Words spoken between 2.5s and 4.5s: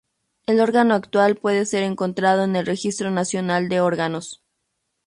el Registro Nacional de Órganos.